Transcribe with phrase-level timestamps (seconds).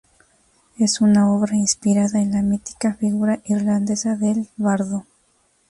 [0.79, 5.05] Es una obra inspirada en la mítica figura irlandesa del bardo.